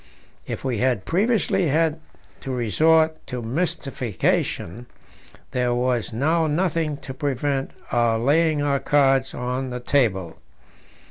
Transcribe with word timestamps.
If 0.47 0.63
we 0.65 0.79
had 0.79 1.05
previously 1.05 1.67
had 1.67 1.99
to 2.39 2.51
resort 2.51 3.17
to 3.27 3.39
mystification, 3.43 4.87
there 5.51 5.75
was 5.75 6.11
now 6.11 6.47
nothing 6.47 6.97
to 6.97 7.13
prevent 7.13 7.69
our 7.91 8.17
laying 8.17 8.63
our 8.63 8.79
cards 8.79 9.35
on 9.35 9.69
the 9.69 9.79
table. 9.79 10.37